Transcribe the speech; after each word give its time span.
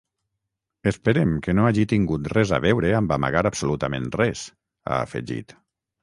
Esperem 0.91 1.33
que 1.47 1.53
no 1.57 1.65
hagi 1.71 1.83
tingut 1.91 2.29
res 2.33 2.53
a 2.57 2.59
veure 2.63 2.93
amb 2.99 3.13
amagar 3.17 3.43
absolutament 3.49 4.09
res, 4.23 4.47
ha 4.89 4.97
afegit. 5.03 5.55